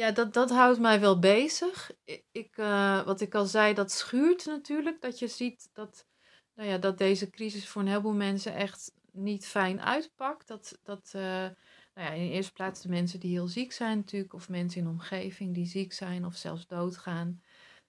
Ja, 0.00 0.10
dat, 0.10 0.32
dat 0.32 0.50
houdt 0.50 0.78
mij 0.78 1.00
wel 1.00 1.18
bezig. 1.18 1.90
Ik, 2.30 2.56
wat 3.04 3.20
ik 3.20 3.34
al 3.34 3.46
zei, 3.46 3.74
dat 3.74 3.92
schuurt 3.92 4.46
natuurlijk. 4.46 5.00
Dat 5.00 5.18
je 5.18 5.28
ziet 5.28 5.68
dat, 5.72 6.06
nou 6.54 6.68
ja, 6.68 6.78
dat 6.78 6.98
deze 6.98 7.30
crisis 7.30 7.68
voor 7.68 7.82
een 7.82 7.88
heleboel 7.88 8.14
mensen 8.14 8.54
echt 8.54 8.92
niet 9.12 9.46
fijn 9.46 9.80
uitpakt. 9.80 10.46
Dat, 10.46 10.78
dat 10.82 11.10
nou 11.12 11.54
ja, 11.94 12.10
in 12.10 12.28
de 12.28 12.34
eerste 12.34 12.52
plaats 12.52 12.82
de 12.82 12.88
mensen 12.88 13.20
die 13.20 13.30
heel 13.30 13.48
ziek 13.48 13.72
zijn 13.72 13.96
natuurlijk, 13.96 14.32
of 14.32 14.48
mensen 14.48 14.78
in 14.78 14.84
de 14.84 14.90
omgeving 14.90 15.54
die 15.54 15.66
ziek 15.66 15.92
zijn 15.92 16.24
of 16.24 16.36
zelfs 16.36 16.66
doodgaan 16.66 17.42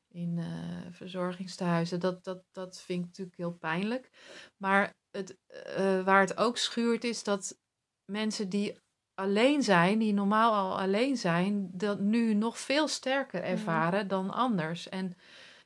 in 0.08 0.38
uh, 0.38 0.46
verzorgingstehuizen. 0.92 2.00
Dat, 2.00 2.24
dat, 2.24 2.44
dat 2.52 2.82
vind 2.82 3.00
ik 3.00 3.06
natuurlijk 3.06 3.38
heel 3.38 3.54
pijnlijk. 3.54 4.10
Maar 4.58 4.94
het, 5.12 5.38
waar 6.06 6.22
het 6.22 6.38
ook 6.38 6.58
schuurt 6.58 7.04
is 7.04 7.24
dat 7.24 7.60
mensen 8.06 8.50
die 8.50 8.80
alleen 9.22 9.64
zijn, 9.64 10.00
die 10.00 10.14
normaal 10.14 10.54
al 10.54 10.80
alleen 10.80 11.18
zijn, 11.18 11.70
dat 11.74 12.00
nu 12.00 12.34
nog 12.34 12.60
veel 12.60 12.88
sterker 12.88 13.44
ervaren 13.44 14.08
dan 14.08 14.30
anders. 14.30 14.90
En 14.90 15.16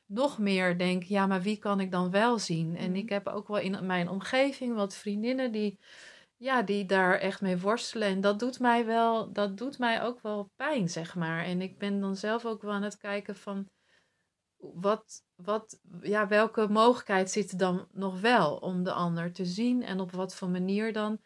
nog 0.06 0.38
meer 0.38 0.78
denk, 0.78 1.02
ja, 1.02 1.26
maar 1.26 1.42
wie 1.42 1.58
kan 1.58 1.80
ik 1.80 1.90
dan 1.90 2.10
wel 2.10 2.38
zien? 2.38 2.76
En 2.76 2.96
ik 2.96 3.08
heb 3.08 3.26
ook 3.26 3.48
wel 3.48 3.58
in 3.58 3.86
mijn 3.86 4.08
omgeving 4.08 4.74
wat 4.74 4.94
vriendinnen 4.94 5.52
die 5.52 5.78
ja, 6.38 6.62
die 6.62 6.86
daar 6.86 7.18
echt 7.18 7.40
mee 7.40 7.58
worstelen. 7.58 8.08
En 8.08 8.20
dat 8.20 8.38
doet 8.38 8.60
mij 8.60 8.86
wel, 8.86 9.32
dat 9.32 9.56
doet 9.58 9.78
mij 9.78 10.02
ook 10.02 10.20
wel 10.20 10.50
pijn, 10.56 10.88
zeg 10.88 11.14
maar. 11.14 11.44
En 11.44 11.60
ik 11.60 11.78
ben 11.78 12.00
dan 12.00 12.16
zelf 12.16 12.44
ook 12.44 12.62
wel 12.62 12.72
aan 12.72 12.82
het 12.82 12.96
kijken 12.96 13.36
van 13.36 13.68
wat, 14.56 15.24
wat, 15.34 15.80
ja, 16.00 16.28
welke 16.28 16.68
mogelijkheid 16.68 17.30
zit 17.30 17.50
er 17.50 17.58
dan 17.58 17.88
nog 17.92 18.20
wel 18.20 18.56
om 18.56 18.82
de 18.82 18.92
ander 18.92 19.32
te 19.32 19.44
zien 19.44 19.82
en 19.82 20.00
op 20.00 20.12
wat 20.12 20.34
voor 20.34 20.48
manier 20.48 20.92
dan. 20.92 21.20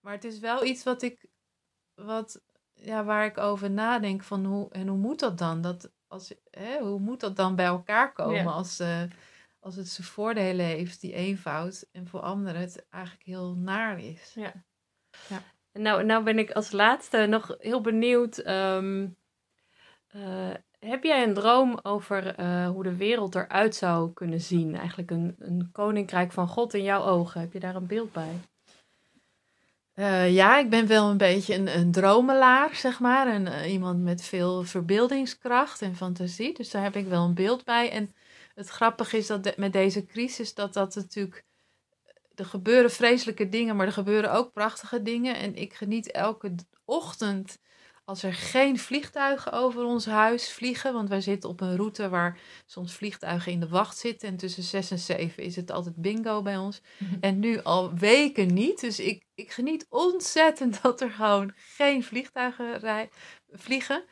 Maar 0.00 0.12
het 0.12 0.24
is 0.24 0.38
wel 0.38 0.64
iets 0.64 0.82
wat 0.82 1.02
ik, 1.02 1.26
wat, 1.94 2.42
ja, 2.74 3.04
waar 3.04 3.24
ik 3.24 3.38
over 3.38 3.70
nadenk 3.70 4.22
van 4.22 4.44
hoe, 4.44 4.70
en 4.70 4.88
hoe 4.88 4.98
moet 4.98 5.20
dat 5.20 5.38
dan? 5.38 5.60
Dat 5.60 5.92
als, 6.08 6.34
hè, 6.50 6.78
hoe 6.78 6.98
moet 6.98 7.20
dat 7.20 7.36
dan 7.36 7.56
bij 7.56 7.66
elkaar 7.66 8.12
komen 8.12 8.52
als, 8.52 8.80
uh, 8.80 9.02
als 9.60 9.76
het 9.76 9.88
zijn 9.88 10.06
voordelen 10.06 10.66
heeft, 10.66 11.00
die 11.00 11.12
eenvoud, 11.12 11.86
en 11.92 12.06
voor 12.06 12.20
anderen 12.20 12.60
het 12.60 12.86
eigenlijk 12.90 13.24
heel 13.24 13.54
naar 13.54 14.00
is. 14.00 14.32
Ja. 14.34 14.52
ja. 15.28 15.42
Nou, 15.72 16.04
nou 16.04 16.24
ben 16.24 16.38
ik 16.38 16.50
als 16.50 16.72
laatste 16.72 17.26
nog 17.26 17.54
heel 17.58 17.80
benieuwd. 17.80 18.38
Ehm, 18.38 19.08
eh, 20.06 20.54
heb 20.78 21.04
jij 21.04 21.22
een 21.22 21.34
droom 21.34 21.78
over 21.82 22.40
uh, 22.40 22.68
hoe 22.68 22.82
de 22.82 22.96
wereld 22.96 23.34
eruit 23.34 23.74
zou 23.74 24.12
kunnen 24.12 24.40
zien? 24.40 24.76
Eigenlijk 24.76 25.10
een, 25.10 25.34
een 25.38 25.68
koninkrijk 25.72 26.32
van 26.32 26.48
God 26.48 26.74
in 26.74 26.82
jouw 26.82 27.02
ogen. 27.02 27.40
Heb 27.40 27.52
je 27.52 27.60
daar 27.60 27.74
een 27.74 27.86
beeld 27.86 28.12
bij? 28.12 28.40
Uh, 29.94 30.34
ja, 30.34 30.58
ik 30.58 30.70
ben 30.70 30.86
wel 30.86 31.10
een 31.10 31.16
beetje 31.16 31.54
een, 31.54 31.78
een 31.78 31.92
dromelaar, 31.92 32.74
zeg 32.74 33.00
maar. 33.00 33.26
En, 33.26 33.70
iemand 33.70 34.02
met 34.02 34.22
veel 34.22 34.62
verbeeldingskracht 34.62 35.82
en 35.82 35.96
fantasie. 35.96 36.54
Dus 36.54 36.70
daar 36.70 36.82
heb 36.82 36.96
ik 36.96 37.06
wel 37.06 37.24
een 37.24 37.34
beeld 37.34 37.64
bij. 37.64 37.90
En 37.90 38.14
het 38.54 38.68
grappige 38.68 39.16
is 39.16 39.26
dat 39.26 39.56
met 39.56 39.72
deze 39.72 40.06
crisis 40.06 40.54
dat 40.54 40.72
dat 40.72 40.94
natuurlijk... 40.94 41.44
Er 42.34 42.44
gebeuren 42.44 42.90
vreselijke 42.90 43.48
dingen, 43.48 43.76
maar 43.76 43.86
er 43.86 43.92
gebeuren 43.92 44.32
ook 44.32 44.52
prachtige 44.52 45.02
dingen. 45.02 45.36
En 45.36 45.56
ik 45.56 45.74
geniet 45.74 46.10
elke 46.10 46.54
ochtend 46.84 47.58
als 48.04 48.22
er 48.22 48.34
geen 48.34 48.78
vliegtuigen 48.78 49.52
over 49.52 49.84
ons 49.84 50.06
huis 50.06 50.52
vliegen. 50.52 50.92
Want 50.92 51.08
wij 51.08 51.20
zitten 51.20 51.50
op 51.50 51.60
een 51.60 51.76
route 51.76 52.08
waar 52.08 52.38
soms 52.66 52.94
vliegtuigen 52.94 53.52
in 53.52 53.60
de 53.60 53.68
wacht 53.68 53.98
zitten. 53.98 54.28
En 54.28 54.36
tussen 54.36 54.62
zes 54.62 54.90
en 54.90 54.98
zeven 54.98 55.42
is 55.42 55.56
het 55.56 55.70
altijd 55.70 55.96
bingo 55.96 56.42
bij 56.42 56.56
ons. 56.56 56.80
Mhm. 56.98 57.14
En 57.20 57.38
nu 57.38 57.62
al 57.62 57.94
weken 57.94 58.54
niet. 58.54 58.80
Dus 58.80 59.00
ik, 59.00 59.24
ik 59.34 59.52
geniet 59.52 59.86
ontzettend 59.88 60.78
dat 60.82 61.00
er 61.00 61.10
gewoon 61.10 61.52
geen 61.56 62.04
vliegtuigen 62.04 62.78
rij, 62.78 63.08
vliegen. 63.50 64.04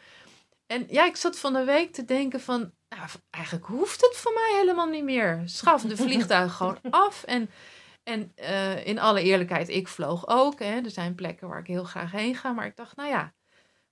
En 0.66 0.87
ja, 0.88 1.06
ik 1.06 1.16
zat 1.16 1.38
van 1.38 1.52
de 1.52 1.64
week 1.64 1.92
te 1.92 2.04
denken 2.04 2.40
van 2.40 2.72
nou, 2.88 3.08
eigenlijk 3.30 3.66
hoeft 3.66 4.00
het 4.00 4.16
voor 4.16 4.32
mij 4.32 4.58
helemaal 4.58 4.88
niet 4.88 5.04
meer. 5.04 5.42
Schaf 5.44 5.82
de 5.82 5.96
vliegtuigen 5.96 6.56
gewoon 6.56 6.78
af. 6.90 7.25
En, 7.25 7.50
en 8.02 8.32
uh, 8.37 8.87
in 8.87 8.99
alle 8.99 9.22
eerlijkheid, 9.22 9.68
ik 9.68 9.88
vloog 9.88 10.28
ook. 10.28 10.58
Hè. 10.58 10.80
Er 10.80 10.90
zijn 10.90 11.14
plekken 11.14 11.49
waar 11.49 11.58
ik 11.58 11.66
heel 11.66 11.84
graag 11.84 12.11
heen 12.11 12.34
ga. 12.34 12.52
Maar 12.52 12.66
ik 12.66 12.76
dacht, 12.76 12.96
nou 12.96 13.08
ja, 13.08 13.32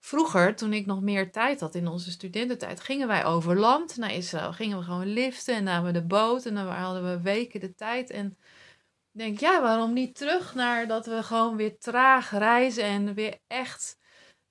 vroeger, 0.01 0.57
toen 0.57 0.73
ik 0.73 0.87
nog 0.87 1.01
meer 1.01 1.33
tijd 1.33 1.61
had 1.61 1.75
in 1.75 1.89
onze 1.89 2.11
studententijd, 2.11 2.81
gingen 2.81 3.09
wij 3.09 3.25
over 3.25 3.59
land 3.59 3.97
naar 3.97 4.15
Israël. 4.15 4.53
Gingen 4.53 4.79
we 4.79 4.85
gewoon 4.85 5.07
liften 5.07 5.55
en 5.55 5.65
namen 5.65 5.93
de 5.93 6.07
boot. 6.07 6.47
En 6.47 6.55
dan 6.55 6.67
hadden 6.67 7.03
we 7.11 7.21
weken 7.21 7.61
de 7.61 7.75
tijd. 7.75 8.11
En 8.11 8.27
ik 9.13 9.19
denk, 9.21 9.41
ja, 9.41 9.63
waarom 9.63 9.93
niet 9.93 10.17
terug 10.17 10.55
naar 10.55 10.87
dat 10.87 11.07
we 11.07 11.23
gewoon 11.23 11.57
weer 11.57 11.79
traag 11.79 12.31
reizen 12.31 12.85
en 12.85 13.15
weer 13.15 13.39
echt 13.47 13.99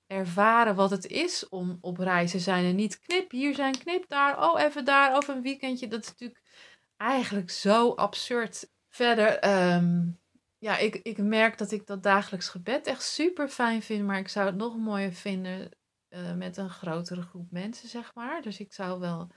ervaren 0.06 0.74
wat 0.74 0.90
het 0.90 1.06
is 1.06 1.48
om 1.48 1.78
op 1.80 1.98
reis 1.98 2.30
te 2.30 2.38
zijn. 2.38 2.64
En 2.64 2.76
niet 2.76 3.00
knip, 3.00 3.30
hier 3.30 3.54
zijn 3.54 3.78
knip, 3.78 4.08
daar, 4.08 4.50
oh 4.50 4.60
even 4.60 4.84
daar, 4.84 5.16
of 5.16 5.28
een 5.28 5.42
weekendje. 5.42 5.88
Dat 5.88 6.02
is 6.02 6.08
natuurlijk 6.08 6.42
eigenlijk 6.96 7.50
zo 7.50 7.90
absurd. 7.90 8.70
Verder, 8.88 9.48
um, 9.74 10.20
ja, 10.60 10.78
ik, 10.78 10.94
ik 10.94 11.18
merk 11.18 11.58
dat 11.58 11.70
ik 11.70 11.86
dat 11.86 12.02
dagelijks 12.02 12.48
gebed 12.48 12.86
echt 12.86 13.02
super 13.02 13.48
fijn 13.48 13.82
vind. 13.82 14.06
Maar 14.06 14.18
ik 14.18 14.28
zou 14.28 14.46
het 14.46 14.56
nog 14.56 14.76
mooier 14.76 15.12
vinden 15.12 15.70
uh, 16.08 16.34
met 16.34 16.56
een 16.56 16.70
grotere 16.70 17.22
groep 17.22 17.50
mensen, 17.50 17.88
zeg 17.88 18.14
maar. 18.14 18.42
Dus 18.42 18.60
ik 18.60 18.72
zou 18.72 19.00
wel, 19.00 19.30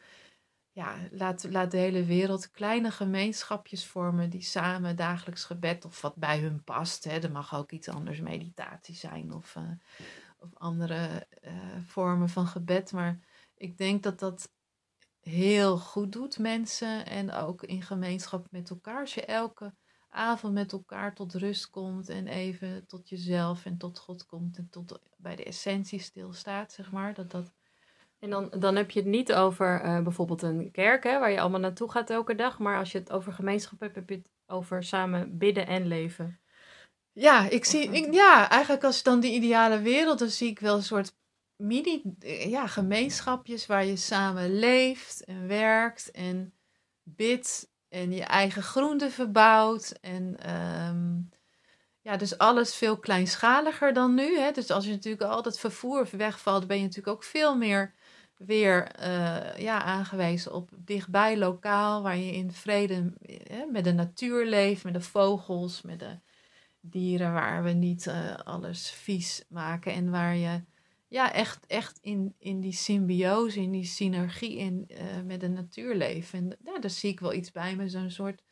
ja, 0.71 0.95
laat, 1.11 1.43
laat 1.49 1.71
de 1.71 1.77
hele 1.77 2.05
wereld 2.05 2.51
kleine 2.51 2.91
gemeenschapjes 2.91 3.85
vormen 3.85 4.29
die 4.29 4.41
samen 4.41 4.95
dagelijks 4.95 5.43
gebed 5.43 5.85
of 5.85 6.01
wat 6.01 6.15
bij 6.15 6.39
hun 6.39 6.63
past. 6.63 7.03
Hè. 7.03 7.19
Er 7.19 7.31
mag 7.31 7.55
ook 7.55 7.71
iets 7.71 7.89
anders 7.89 8.19
meditatie 8.19 8.95
zijn 8.95 9.33
of... 9.33 9.55
Uh, 9.55 9.63
of 10.43 10.49
andere 10.53 11.27
uh, 11.41 11.53
vormen 11.85 12.29
van 12.29 12.47
gebed. 12.47 12.91
Maar 12.91 13.19
ik 13.55 13.77
denk 13.77 14.03
dat 14.03 14.19
dat 14.19 14.51
heel 15.19 15.77
goed 15.77 16.11
doet 16.11 16.39
mensen 16.39 17.05
en 17.05 17.31
ook 17.31 17.63
in 17.63 17.81
gemeenschap 17.81 18.47
met 18.51 18.69
elkaar. 18.69 18.99
Als 18.99 19.13
je 19.13 19.25
elke 19.25 19.73
avond 20.13 20.53
met 20.53 20.71
elkaar 20.71 21.15
tot 21.15 21.33
rust 21.33 21.69
komt 21.69 22.09
en 22.09 22.27
even 22.27 22.85
tot 22.87 23.09
jezelf 23.09 23.65
en 23.65 23.77
tot 23.77 23.99
God 23.99 24.25
komt 24.25 24.57
en 24.57 24.67
tot 24.69 24.99
bij 25.17 25.35
de 25.35 25.43
essentie 25.43 25.99
stilstaat, 25.99 26.71
zeg 26.71 26.91
maar. 26.91 27.13
Dat 27.13 27.31
dat... 27.31 27.51
En 28.19 28.29
dan, 28.29 28.51
dan 28.59 28.75
heb 28.75 28.91
je 28.91 28.99
het 28.99 29.09
niet 29.09 29.33
over 29.33 29.85
uh, 29.85 30.01
bijvoorbeeld 30.01 30.41
een 30.41 30.71
kerk, 30.71 31.03
hè, 31.03 31.19
waar 31.19 31.31
je 31.31 31.39
allemaal 31.39 31.59
naartoe 31.59 31.91
gaat 31.91 32.09
elke 32.09 32.35
dag. 32.35 32.59
Maar 32.59 32.77
als 32.77 32.91
je 32.91 32.97
het 32.97 33.11
over 33.11 33.33
gemeenschap 33.33 33.79
hebt, 33.79 33.95
heb 33.95 34.09
je 34.09 34.15
het 34.15 34.29
over 34.45 34.83
samen 34.83 35.37
bidden 35.37 35.67
en 35.67 35.87
leven. 35.87 36.39
Ja, 37.11 37.49
ik 37.49 37.65
zie, 37.65 37.91
ik, 37.91 38.13
ja, 38.13 38.49
eigenlijk 38.49 38.83
als 38.83 39.03
dan 39.03 39.19
die 39.19 39.33
ideale 39.33 39.81
wereld, 39.81 40.19
dan 40.19 40.29
zie 40.29 40.49
ik 40.49 40.59
wel 40.59 40.75
een 40.75 40.83
soort 40.83 41.15
mini 41.55 42.01
ja, 42.47 42.67
gemeenschapjes 42.67 43.65
waar 43.65 43.85
je 43.85 43.95
samen 43.95 44.59
leeft 44.59 45.23
en 45.23 45.47
werkt 45.47 46.11
en 46.11 46.53
bidt 47.03 47.71
en 47.93 48.11
je 48.11 48.23
eigen 48.23 48.63
groenten 48.63 49.11
verbouwt. 49.11 49.93
En 50.01 50.51
um, 50.53 51.29
ja, 52.01 52.17
dus 52.17 52.37
alles 52.37 52.75
veel 52.75 52.97
kleinschaliger 52.97 53.93
dan 53.93 54.13
nu. 54.13 54.39
Hè? 54.39 54.51
Dus 54.51 54.71
als 54.71 54.85
je 54.85 54.91
natuurlijk 54.91 55.31
al 55.31 55.41
dat 55.41 55.59
vervoer 55.59 56.07
wegvalt, 56.11 56.67
ben 56.67 56.77
je 56.77 56.83
natuurlijk 56.83 57.15
ook 57.15 57.23
veel 57.23 57.57
meer 57.57 57.93
weer 58.37 58.91
uh, 58.99 59.57
ja, 59.57 59.83
aangewezen 59.83 60.53
op 60.53 60.69
dichtbij 60.75 61.37
lokaal, 61.37 62.01
waar 62.01 62.17
je 62.17 62.31
in 62.31 62.51
vrede 62.51 63.13
hè, 63.43 63.65
met 63.65 63.83
de 63.83 63.93
natuur 63.93 64.45
leeft, 64.45 64.83
met 64.83 64.93
de 64.93 65.01
vogels, 65.01 65.81
met 65.81 65.99
de 65.99 66.19
dieren 66.79 67.33
waar 67.33 67.63
we 67.63 67.71
niet 67.71 68.05
uh, 68.05 68.35
alles 68.35 68.89
vies 68.89 69.43
maken 69.49 69.93
en 69.93 70.09
waar 70.09 70.35
je 70.35 70.63
ja, 71.13 71.33
echt, 71.33 71.65
echt 71.65 71.99
in, 72.01 72.35
in 72.39 72.59
die 72.59 72.71
symbiose, 72.71 73.61
in 73.61 73.71
die 73.71 73.85
synergie 73.85 74.57
in, 74.57 74.87
uh, 74.87 74.97
met 75.25 75.39
de 75.39 75.47
natuur 75.47 75.95
leeft. 75.95 76.33
En 76.33 76.57
ja, 76.63 76.79
daar 76.79 76.89
zie 76.89 77.11
ik 77.11 77.19
wel 77.19 77.33
iets 77.33 77.51
bij 77.51 77.75
me, 77.75 77.89
zo'n 77.89 78.09
soort 78.09 78.43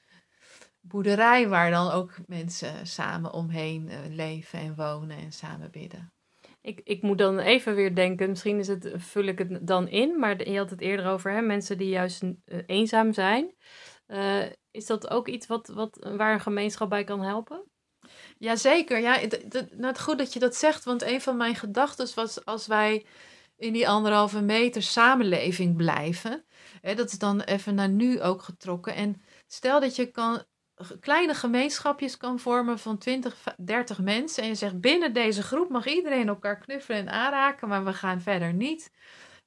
boerderij 0.82 1.48
waar 1.48 1.72
dan 1.72 1.92
ook 1.92 2.18
mensen 2.28 2.88
samen 2.88 3.34
omheen 3.34 3.90
uh, 3.90 3.98
leven 4.10 4.60
en 4.60 4.76
wonen 4.76 5.18
en 5.18 5.32
samen 5.32 5.72
bidden. 5.72 6.14
Ik, 6.62 6.82
ik 6.84 7.02
moet 7.02 7.18
dan 7.18 7.40
even 7.40 7.76
weer 7.76 7.96
denken, 7.96 8.30
misschien 8.30 8.60
is 8.60 8.68
het, 8.68 8.92
vul 8.96 9.24
ik 9.24 9.38
het 9.38 9.68
dan 9.68 9.88
in, 9.88 10.20
maar 10.20 10.50
je 10.50 10.58
had 10.58 10.70
het 10.70 10.82
eerder 10.82 11.06
over 11.06 11.32
hè, 11.32 11.42
mensen 11.42 11.78
die 11.78 11.90
juist 11.90 12.24
eenzaam 12.66 13.14
zijn. 13.14 13.56
is 14.72 14.86
dat 14.86 15.10
ook 15.10 15.28
iets 15.28 15.48
wat, 15.48 15.68
wat, 15.68 16.12
waar 16.18 16.34
een 16.34 16.40
gemeenschap 16.40 16.90
bij 16.90 17.04
kan 17.04 17.22
helpen? 17.22 17.72
Jazeker, 18.42 19.00
ja, 19.00 19.14
het, 19.14 19.32
het, 19.32 19.78
nou, 19.78 19.96
goed 19.96 20.18
dat 20.18 20.34
je 20.34 20.40
dat 20.40 20.56
zegt, 20.56 20.84
want 20.84 21.02
een 21.02 21.22
van 21.22 21.38
mijn 21.38 21.56
gedachten 21.56 22.08
was 22.16 22.46
als 22.46 22.68
wij 22.68 23.06
in 23.58 23.74
die 23.74 23.90
anderhalve 23.90 24.42
meter 24.42 24.82
samenleving 24.84 25.76
blijven, 25.76 26.46
hè, 26.82 26.96
dat 26.96 27.12
is 27.12 27.18
dan 27.18 27.42
even 27.42 27.76
naar 27.76 27.90
nu 27.90 28.22
ook 28.22 28.42
getrokken. 28.42 28.96
En 28.96 29.22
stel 29.48 29.80
dat 29.80 29.96
je 29.96 30.06
kan 30.06 30.44
kleine 31.00 31.34
gemeenschapjes 31.34 32.18
kan 32.18 32.40
vormen 32.40 32.80
van 32.80 32.98
20, 32.98 33.44
30 33.58 34.00
mensen. 34.00 34.44
En 34.44 34.50
je 34.50 34.56
zegt 34.56 34.80
binnen 34.80 35.14
deze 35.14 35.44
groep 35.44 35.70
mag 35.70 35.86
iedereen 35.88 36.28
elkaar 36.28 36.58
knuffelen 36.60 37.00
en 37.00 37.10
aanraken, 37.10 37.68
maar 37.68 37.86
we 37.86 37.94
gaan 37.94 38.22
verder 38.22 38.54
niet. 38.54 38.92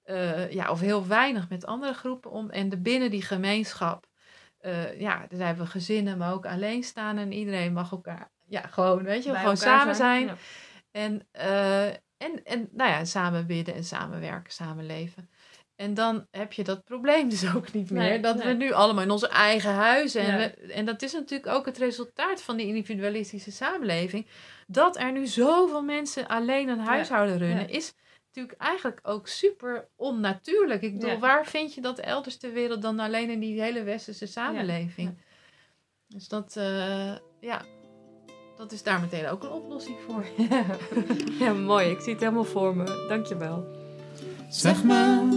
eh, 0.04 0.50
ja, 0.52 0.70
of 0.70 0.80
heel 0.80 1.06
weinig 1.06 1.48
met 1.48 1.66
andere 1.66 1.94
groepen 1.94 2.30
om. 2.30 2.50
En 2.50 2.68
de, 2.68 2.78
binnen 2.80 3.10
die 3.10 3.22
gemeenschap, 3.22 4.06
eh, 4.58 5.00
ja, 5.00 5.26
daar 5.28 5.46
hebben 5.46 5.64
we 5.64 5.70
gezinnen, 5.70 6.18
maar 6.18 6.32
ook 6.32 6.46
alleenstaan. 6.46 7.18
En 7.18 7.32
iedereen 7.32 7.72
mag 7.72 7.90
elkaar, 7.92 8.32
ja, 8.46 8.60
gewoon, 8.60 9.02
weet 9.02 9.24
je, 9.24 9.30
Bij 9.30 9.40
gewoon 9.40 9.56
samen 9.56 9.94
zijn. 9.94 10.30
En, 10.90 11.26
eh, 11.32 11.86
en, 12.16 12.42
en 12.44 12.68
nou 12.72 12.90
ja, 12.90 13.04
samen 13.04 13.46
bidden 13.46 13.74
en 13.74 13.84
samenwerken, 13.84 14.52
samenleven. 14.52 15.28
En 15.76 15.94
dan 15.94 16.26
heb 16.30 16.52
je 16.52 16.64
dat 16.64 16.84
probleem 16.84 17.28
dus 17.28 17.54
ook 17.54 17.72
niet 17.72 17.90
meer. 17.90 18.02
Nee, 18.02 18.20
dat 18.20 18.42
we 18.42 18.52
nu 18.52 18.72
allemaal 18.72 19.02
in 19.02 19.10
onze 19.10 19.28
eigen 19.28 19.72
huizen. 19.72 20.22
En, 20.22 20.38
Ja. 20.40 20.50
we- 20.56 20.72
en 20.72 20.84
dat 20.84 21.02
is 21.02 21.12
natuurlijk 21.12 21.52
ook 21.52 21.66
het 21.66 21.78
resultaat 21.78 22.42
van 22.42 22.56
die 22.56 22.66
individualistische 22.66 23.50
samenleving. 23.52 24.26
Dat 24.66 24.96
er 24.96 25.12
nu 25.12 25.26
zoveel 25.26 25.82
mensen 25.82 26.26
alleen 26.26 26.68
een 26.68 26.78
huishouden 26.78 27.38
runnen, 27.38 27.68
ja. 27.68 27.74
is 27.74 27.94
natuurlijk 28.26 28.60
eigenlijk 28.60 29.00
ook 29.02 29.28
super 29.28 29.88
onnatuurlijk. 29.96 30.82
Ik 30.82 30.92
bedoel, 30.98 31.18
waar 31.18 31.46
vind 31.46 31.74
je 31.74 31.80
dat 31.80 31.98
elders 31.98 32.36
ter 32.36 32.52
wereld 32.52 32.82
dan 32.82 32.98
alleen 33.00 33.30
in 33.30 33.40
die 33.40 33.60
hele 33.62 33.82
westerse 33.82 34.26
samenleving? 34.26 35.18
Dus 36.06 36.28
dat, 36.28 36.56
eh, 36.56 37.16
ja, 37.40 37.62
dat 38.64 38.72
is 38.72 38.82
daar 38.82 39.00
meteen 39.00 39.28
ook 39.28 39.42
een 39.42 39.50
oplossing 39.50 39.96
voor. 40.06 40.24
ja, 41.46 41.52
mooi. 41.52 41.90
Ik 41.90 42.00
zie 42.00 42.12
het 42.12 42.22
helemaal 42.22 42.44
voor 42.44 42.76
me. 42.76 43.06
Dankjewel. 43.08 43.64
Zeg 44.48 44.84
me 44.84 45.28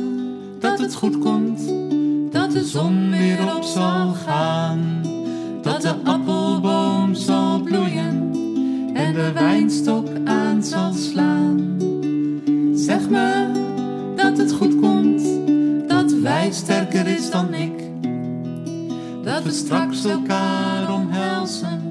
dat 0.60 0.80
het 0.80 0.96
goed 0.96 1.20
komt, 1.20 1.60
dat 2.34 2.52
de 2.52 2.64
zon 2.66 3.10
weer 3.10 3.56
op 3.56 3.64
zal 3.64 4.14
gaan, 4.14 5.02
dat 5.62 5.82
de 5.82 5.96
appelboom 6.04 7.16
zal 7.16 7.62
bloeien 7.62 8.32
en 8.94 9.14
de 9.14 9.32
wijnstok 9.32 10.08
aan 10.26 10.64
zal 10.64 10.94
slaan. 10.94 11.78
Zeg 12.76 13.10
me 13.10 13.52
dat 14.16 14.38
het 14.38 14.54
goed 14.54 14.80
komt, 14.80 15.24
dat 15.90 16.12
wij 16.12 16.52
sterker 16.52 17.08
is 17.08 17.30
dan 17.30 17.54
ik, 17.54 17.84
dat 19.24 19.44
we 19.44 19.52
straks 19.52 20.06
elkaar 20.06 20.94
omhelzen 20.94 21.87